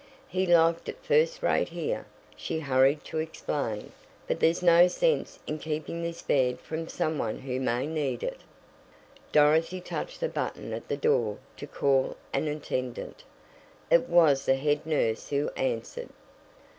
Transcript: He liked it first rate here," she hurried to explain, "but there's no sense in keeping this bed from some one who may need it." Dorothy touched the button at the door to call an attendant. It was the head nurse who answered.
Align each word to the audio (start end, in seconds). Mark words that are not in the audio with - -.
He 0.27 0.47
liked 0.47 0.89
it 0.89 0.97
first 1.03 1.43
rate 1.43 1.69
here," 1.69 2.07
she 2.35 2.59
hurried 2.59 3.03
to 3.03 3.19
explain, 3.19 3.91
"but 4.25 4.39
there's 4.39 4.63
no 4.63 4.87
sense 4.87 5.37
in 5.45 5.59
keeping 5.59 6.01
this 6.01 6.23
bed 6.23 6.59
from 6.59 6.87
some 6.87 7.19
one 7.19 7.37
who 7.41 7.59
may 7.59 7.85
need 7.85 8.23
it." 8.23 8.39
Dorothy 9.31 9.79
touched 9.79 10.19
the 10.19 10.27
button 10.27 10.73
at 10.73 10.87
the 10.87 10.97
door 10.97 11.37
to 11.57 11.67
call 11.67 12.17
an 12.33 12.47
attendant. 12.47 13.23
It 13.91 14.09
was 14.09 14.47
the 14.47 14.55
head 14.55 14.87
nurse 14.87 15.29
who 15.29 15.49
answered. 15.51 16.09